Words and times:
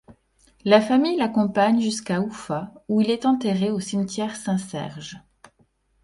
La 0.65 0.81
famille 0.81 1.15
l'accompagne 1.17 1.79
jusqu'à 1.79 2.21
Oufa, 2.21 2.73
où 2.89 3.01
il 3.01 3.11
est 3.11 3.27
enterré 3.27 3.69
au 3.69 3.79
cimetière 3.79 4.35
Saint-Serge. 4.35 5.19